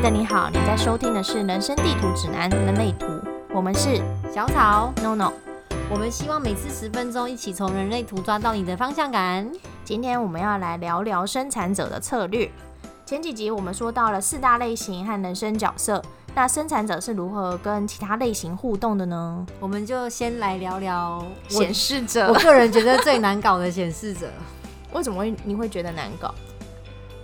[0.00, 3.04] 爱的你好，你在收听的是《人生地图指南：人类图》，
[3.52, 4.00] 我们是
[4.34, 5.30] 小草，No No。
[5.90, 9.46] 我们希望每次十分钟，一起从人类图抓到你的方向感。
[9.84, 12.50] 今天我们要来聊聊生产者的策略。
[13.04, 16.02] 前几集我们说到了四大类型和人生角色，
[16.34, 19.46] 那生产者是如何跟其他类型互动的呢？
[19.60, 24.30] 我们就先来聊聊显示者我个人觉得最难搞的显示者。
[24.94, 26.34] 为什么会你会觉得难搞？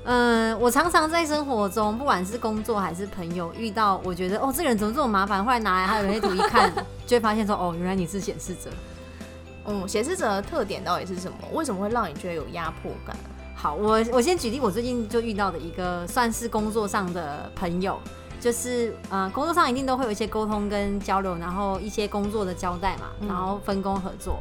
[0.08, 6.72] 嗯，我常常在生活中，不管是工作还是朋友，遇到我觉得哦，这个人怎么这么麻烦，后来拿来他的人类图一看，
[7.04, 8.70] 就会发现说哦，原来你是显示者。
[9.66, 11.36] 嗯，显示者的特点到底是什么？
[11.52, 13.16] 为什么会让你觉得有压迫感？
[13.56, 17.98] 好，我我先举例，我最近就遇到的一个算是工作上的朋友，
[18.38, 24.40] 就是呃，工作上一定都会有一些沟通跟交流，然后一些工作的交代嘛，嗯然后分工合作。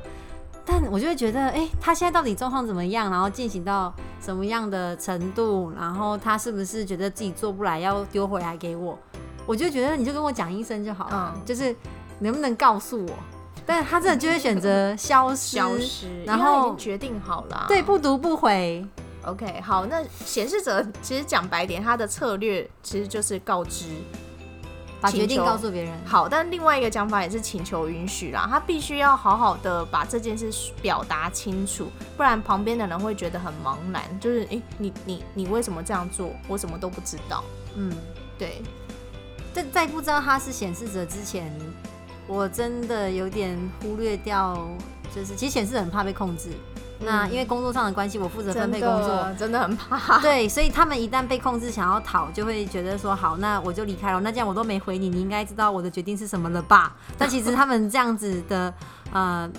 [0.65, 3.11] 但我就会觉得，哎、他现在到底状况怎么样？
[3.11, 5.71] 然后进行到什么样的程度？
[5.79, 8.97] 然后他是不是觉得自己做不来，要丢回来给我？
[9.45, 11.75] 我就觉得你就跟我讲一声就好了，嗯就是
[12.19, 13.11] 能不能告诉我？
[13.67, 18.85] 但是他真的就会选择消失，消失，然后已后经决定好了啊、对，不读不回。
[19.23, 23.85] OK，好，那显示者其实讲白点，他的策略其实就是告知。
[25.05, 25.93] 把决定告诉别人。
[26.05, 36.31] 好，但另外一个讲法也是请求允许啦，他必须要好好的把这件事表达清楚，不然旁边的人会觉得很茫然，就是诶、你你你为什么这样做？
[36.47, 37.43] 我什么都不知道。
[37.75, 37.91] 嗯，
[38.39, 38.61] 对，
[39.53, 41.51] 在在不知道他是显示者之前，
[42.27, 44.67] 我真的有点忽略掉，
[45.13, 46.49] 就是其实显示者很怕被控制。
[46.99, 50.19] 那嗯因为工作上的关系，我负责分配工作，的真的很怕。
[50.23, 54.19] 对，所以他们一旦被控制想要逃，就会觉得说好，那我就离开了。
[54.21, 56.95] 那这样我都没回你，你应该知道我的决定是什么了吧？
[57.17, 58.73] 但其实他们这样子的
[59.11, 59.51] 呃。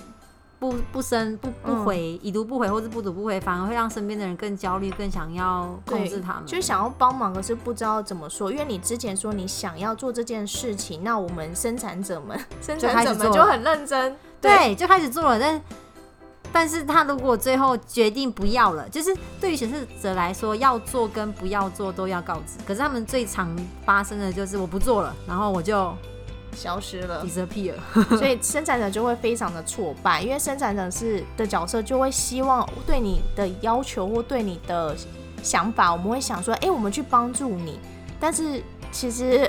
[0.59, 6.47] 不不生不不回，已读不回或是不读不回，反而会让身边的人更焦虑，更想要控制他们。
[6.47, 15.61] 就是想要帮忙，可是不知道怎么说，因为你之前说你想要做这件事情，那我们生产者们，生产者们就很认真，对，就开始做了，但
[16.59, 22.57] 但是他如果最后决定不要了，就是对于显示者来说，要做跟不要做都要告知。
[22.65, 25.93] 可是他们最常发生的就是我不做了，然后我就
[26.55, 27.23] 消失了。
[27.23, 27.75] disappear。
[28.17, 34.95] 所以生产者就会非常的挫败，因为生产者是的角色就会希望对你的要求或对你的
[35.43, 37.79] 想法，我们会想说，哎、我们去帮助你，
[38.19, 39.47] 但是其实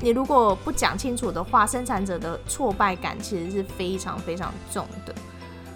[0.00, 5.14] 你如果不讲清楚的话，生产者的挫败感其实是非常非常重的。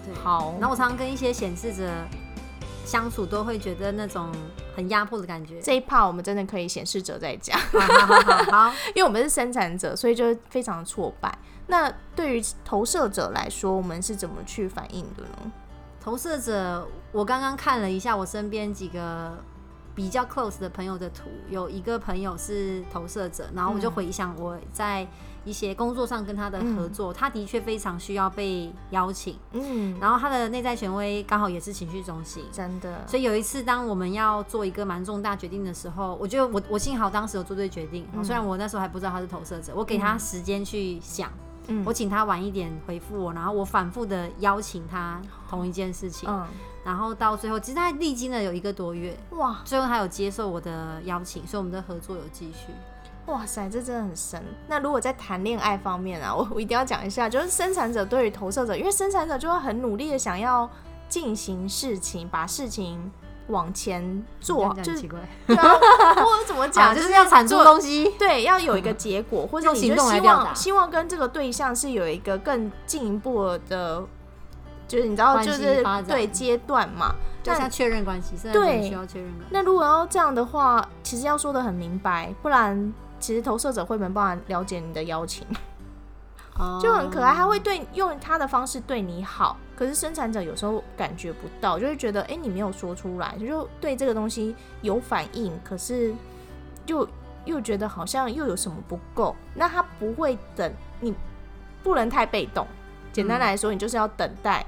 [0.07, 1.91] 对好，然后我常常跟一些显示者
[2.85, 4.31] 相处，都会觉得那种
[4.75, 5.59] 很压迫的感觉。
[5.61, 11.37] 这一 part 我们真的可以显示者在讲，好好好好， 因为我们是生产者，所以就非常的挫败。
[11.67, 15.51] 那对于投射者来说，我们是怎么去反应的呢？
[16.01, 19.37] 投射者，我刚刚看了一下我身边几个
[19.97, 23.91] 比较 close 的朋友的图，有一个朋友是投射者，然后我就嗯。
[23.93, 25.07] 回想我在
[25.43, 32.43] 一些工作上跟他的合作，他的确非常需要被邀请，嗯，然后他的内在权威刚好也是情绪中心。
[32.51, 38.23] 真的，所以有一次，当我们要做一个蛮重大决定的时候，我觉得我我幸好当时有做对决定，嗯。
[38.23, 41.31] 虽然我那时候还不知道他是投射者，我给他时间去想，
[41.69, 41.83] 嗯。
[41.83, 45.19] 我请他晚一点回复我，然后我反复的邀请他
[45.49, 46.45] 同一件事情，嗯，
[46.87, 52.67] 然后到最后，其实他历经了有一个多月，哇最后他有接受我的邀请，所以我们的合作有继续。
[53.25, 54.41] 哇塞，这真的很深。
[54.69, 60.69] 那如果在谈恋爱方面啊，我我一定要讲一下，就是生产者对于投射者，因为生产者就会很努力的想要
[61.09, 63.11] 进行事情，把事情
[63.47, 65.73] 往前做，就奇怪， 对啊，
[66.15, 68.13] 或者怎么 啊讲，就是要产出做东西。
[68.17, 74.01] 对，要有一个结果，或者你就希望希望跟这个对象是有一个更进一步的，
[74.87, 77.13] 就是你知道，就是对阶段嘛。
[77.45, 79.47] 那就像确认关系，现在对需要确认关系。
[79.51, 85.47] 那如果要这样的话，其实要说的很明白，不然其实投射者会没办法了解你的邀请，
[86.59, 96.13] 哦 就很可爱，他会对用他的方式对你好，可是生产者有时候感觉不到，就会觉得哎、诶你没有说出来，就对这个东西有反应，可是
[96.85, 97.07] 又
[97.45, 100.69] 又觉得好像又有什么不够，那他不会等
[100.99, 101.15] 你，
[101.81, 102.67] 不能太被动。
[103.13, 104.65] 简单来说，你就是要等待，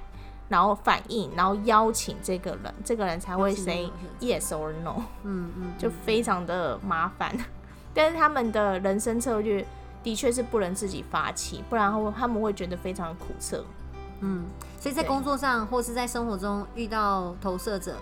[0.50, 5.04] 然后反应，然后邀请这个人，这个人才会 say yes or no。
[5.24, 7.34] 嗯嗯，就非常的麻烦。
[7.94, 9.66] 但是他们的人生策略
[10.04, 13.64] 的确是不能自己发起，不然后他们会觉得非常苦涩。
[14.22, 14.46] 嗯，
[14.80, 17.96] 所以在工作上或是在生活中遇到投射者，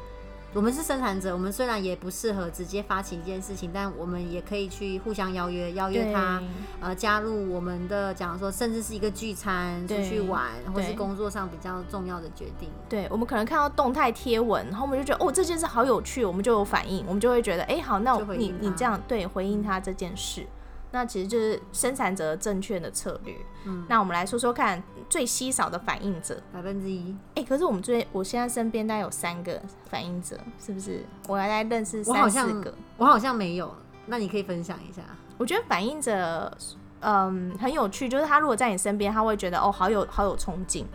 [0.53, 6.41] 我们是生产者，我们虽然也不适合直接发起一件事情，但我们也可以去互相邀约，邀约他
[6.81, 12.69] 呃加入我们的，假如说甚至是一个聚餐、出去玩，或是工作上比较重要的决定。
[12.89, 20.47] 对，我们可能看到动态贴文，然后我们就觉得哦这件事好有趣，我们就有反应，我们就会觉得哎好，那你你这样对回应他这件事。
[20.91, 23.35] 那其实就是生产者正确的策略。
[23.65, 27.15] 嗯，那我们来说说看最稀少的反应者，百分之一。
[27.35, 31.03] 哎，可是我们最我现在身边大概有三个反应者，是不是？
[31.27, 33.73] 我还在认识三四个，我好像没有。
[34.05, 35.01] 那你可以分享一下。
[35.37, 36.57] 我觉得反应者，
[37.01, 40.87] 嗯，很有趣，就是他如果在你身边，他会觉得哦，好有好有冲劲。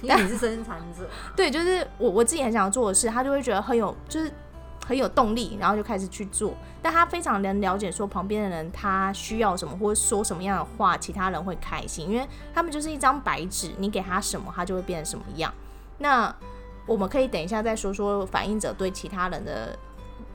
[0.00, 1.06] 因为你是生产者。
[1.36, 4.32] 对，就是我我自己很想要做的事，他就会觉得很有，就是。
[4.88, 6.54] 很有动力，然后就开始去做。
[6.80, 15.52] 但他非常能了解说旁边的人他需要什么，或者说什么样的话，其他人会开心，因为他们就是一张白纸，你给他什么，他就会变成什么样。
[15.98, 16.34] 那
[16.86, 19.78] 我们可以等一下再说说反应者对其他人的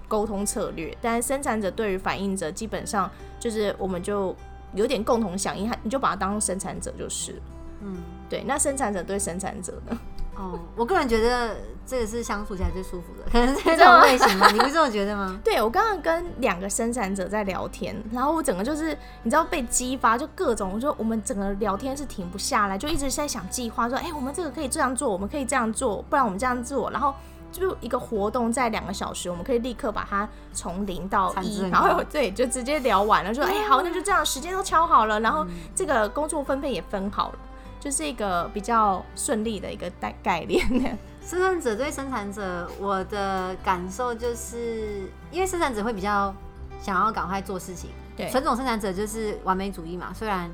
[0.07, 3.09] 沟通策略，但生产者对于反应者基本上
[3.39, 4.35] 就是我们就
[4.75, 7.41] 有点共同响应，你就把他当生产者就是。
[7.81, 7.97] 嗯，
[8.29, 8.43] 对。
[8.45, 9.99] 那生产者对生产者呢？
[10.35, 14.49] 哦，我个人觉得这个是相处起来最舒服的，可能是这种类型吗？
[14.51, 15.37] 你不这么觉得吗？
[15.43, 27.13] 对，我刚刚跟两个生产者在聊天，然后我整个就是你知道被激发，就各种，就我们整个聊天是停不下来，就一直在想计划，说哎，我们这个可以这样做，我们可以这样做，不然我们这样做，然后
[27.51, 35.45] 就一个活动在两个小时，我们可以立刻把它从零到一，然后对，就直接聊完了，说哎好，那就这样，时间都敲好了，然后
[35.75, 37.39] 这个工作分配也分好了。
[37.79, 40.97] 就是一个比较顺利的一个概概念。
[41.25, 46.33] 生产者对生产者，我的感受就是，因为生产者会比较
[46.81, 47.89] 想要赶快做事情。
[48.15, 50.51] 对，纯种生产者就是完美主义嘛，虽然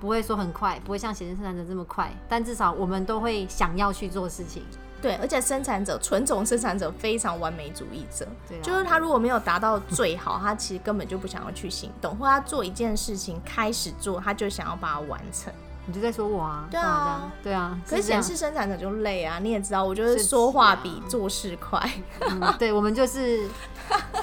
[0.00, 4.62] 不会说很快，不会像显示生产者这么快，但至少我们都会想要去做事情。
[5.02, 15.52] 对，而且生产者纯种生产者非常完美主义者，对就是他如果没有达到最好，他其实根本就不想要去行动，或他做一件事情开始做，他就想要把它完成。
[15.86, 16.66] 你就在说我啊？
[16.70, 17.78] 对啊，对啊。
[17.86, 21.88] 可是显示生产者就累啊，你也知道，我就是说话比做事快。
[22.58, 23.46] 对，我们就是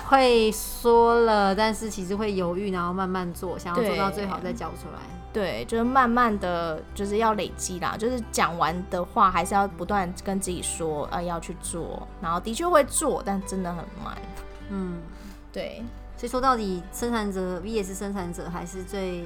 [0.07, 4.99] 会说了，但是其实会犹豫，然后慢慢做，想要做到最好再交出来。
[5.31, 14.17] 对，就是慢慢的就是要累积啦，就是讲完的话还是要不断跟自己说，呃，要去做，然后的确会做，但真的很慢。
[14.69, 14.99] 嗯，
[15.53, 15.83] 对。
[16.17, 19.23] 所以说到底，生产者 VS 生产者还是最。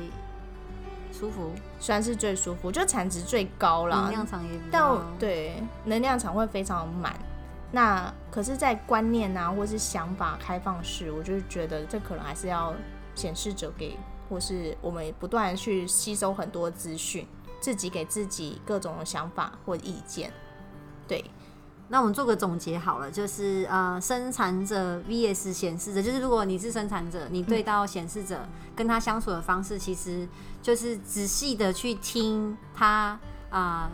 [1.17, 4.01] 舒服，虽然是最舒服，就产值最高啦。
[4.01, 7.17] 能量场也，但对能量场会非常满。
[7.71, 12.73] 那可是，在观念啊，或是想法开放式，我就觉得这可能还是要
[13.15, 13.97] 显示者给，
[14.29, 17.27] 或是我们不断去吸收很多资讯，
[17.59, 20.31] 自己给自己各种想法或意见，
[21.07, 21.23] 对。
[21.87, 28.39] 那我们做个总结好了，就是呃，生产者 VS 显示者，就是如果你是生产者，你对到显示者
[28.75, 30.27] 跟他相处的方式，其实
[30.61, 33.89] 就是仔细的去听他啊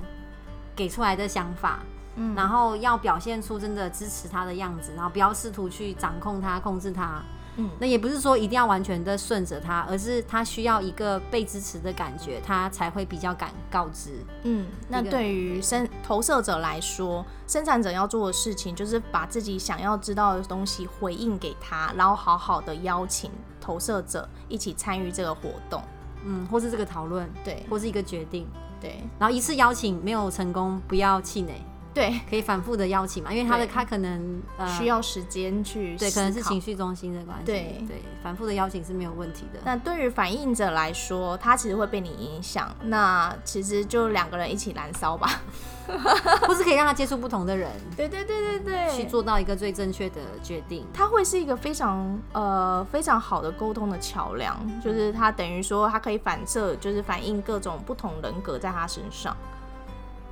[0.76, 1.80] 给出来的想法，
[2.16, 7.22] 嗯，然后要表现出真的支持他的样子，然后不要试图去掌控他、控制他。
[7.62, 14.12] 嗯，那也不是说一定要完全的顺着他，而是他需要一个被支持的感觉，他才会比较敢告知。
[14.44, 23.30] 嗯，那对于生投射者来说，生产者要做的事情就是把自己想要知道的东西回应给他，然后好好的邀请
[23.60, 25.84] 投射者一起参与这个活动，
[26.26, 28.48] 嗯，或是这个讨论，对，或是一个决定，
[28.80, 29.02] 对。
[29.20, 31.54] 然后一次邀请没有成功，不要气馁。
[31.94, 39.60] 对，可以反复的邀请嘛，因为他的他可能呃需要时间去，对，可能是情绪中心的关系，对对，反复的邀请是没有问题的。
[39.66, 45.42] 那对于反应者来说，他其实会被你影响，那其实就两个人一起燃烧吧，
[46.48, 50.86] 或是可以让他接触不同的人， 对对对对对，去做到一个最正确的决定。
[50.94, 59.36] 他会是一个非常呃非常好的沟通的桥梁，就是他等于说他可以反射，就是反映各种不同人格在他身上。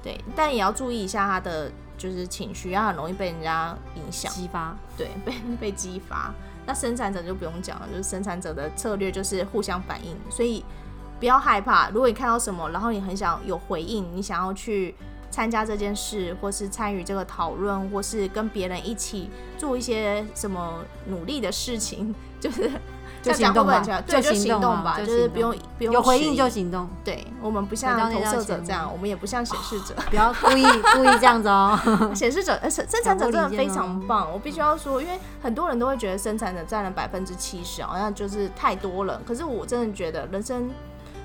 [0.02, 4.76] 对，但也要注意一下他的就是情绪，要很容易被人家影响、激发。
[4.98, 6.34] 对，被 被激发。
[6.66, 10.64] 那生产者就不用讲了，就是生产者的策略就是互相反应，所以
[11.20, 11.90] 不要害怕。
[11.90, 14.96] 如果你看到什么，然后你很想有回应，你想要去
[15.30, 22.72] 参加这件事，或是参与这个讨论，或是跟别人一起做一些什么努力的事情， 就是。
[23.22, 26.88] 就行动吧，对，就行动吧，就是不用不用有回应就行动。
[27.04, 31.78] 对我们不像投射者这样，我们也不像显示者， 不要故意故意这样子哦。
[32.16, 39.22] 显示者呃生生产者真的非常棒，我必须要说，因为很多人都会觉得生产者占了百分之七十，好像就是太多了。
[39.28, 40.70] 可是我真的觉得人生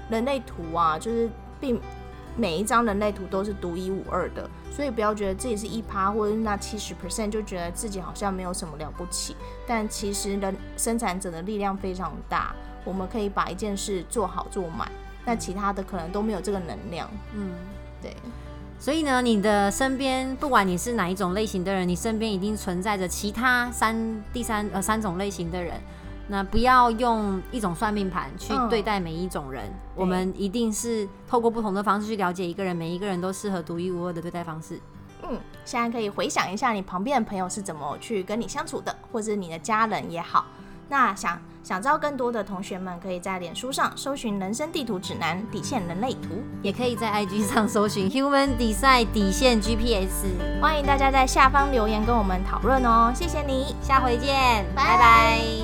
[0.09, 1.81] 人类图啊，就是并
[2.37, 9.37] 每一张人类图都是独一无二的，所以不要觉得自己是一趴或者那七十 percent 就觉得自己好像没有什么了不起。
[9.67, 14.91] 但其实人生产者的力量非常大，我们可以把一件事做好做满，
[15.25, 17.09] 那其他的可能都没有这个能量。
[17.35, 17.53] 嗯，
[18.03, 18.15] 对，
[18.81, 25.81] 所以呢，你的身边不管你是哪一种类型的人，你身边一定存在着其他三第三呃三种类型的人。
[26.27, 34.81] 那不要用一种算命盘去嗯对待每一种人，我们一定是透过不同的方式去了解一个人，每一个人都适合独一无二的对待方式。
[35.23, 40.47] 嗯，现在可以回想一下你旁边的朋友是怎么去跟你相处的，或者你的家人也好。
[40.91, 50.27] 那想想知道更多的同学们，可以在脸书上搜寻“人生地图指南”底线人类图，也可以在 IG 上搜寻 Human Design 底线 GPS。
[50.61, 53.75] 欢迎大家在下方留言跟我们讨论哦，谢谢你。
[53.81, 55.64] 下回见，拜拜拜